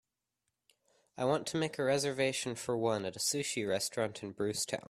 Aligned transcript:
I 1.15 1.25
want 1.25 1.45
to 1.47 1.57
make 1.57 1.77
a 1.77 1.83
reservation 1.83 2.55
for 2.55 2.75
one 2.75 3.05
at 3.05 3.15
a 3.15 3.19
sushi 3.19 3.67
restaurant 3.67 4.23
in 4.23 4.31
Brucetown 4.33 4.79